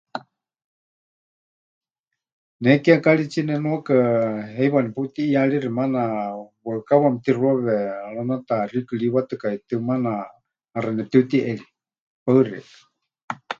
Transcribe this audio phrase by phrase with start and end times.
[2.63, 3.95] Ne kiekaritsie nenuaka
[4.55, 6.01] heiwa neputiʼiyaarixi, maana
[6.67, 7.75] waɨkawa mɨtixuawe,
[8.15, 10.11] ranataxiikɨriwatɨkaitɨ maana,
[10.73, 11.63] ʼaxa nepɨtiutiʼeri.
[12.23, 13.35] Paɨ xeikɨ́a.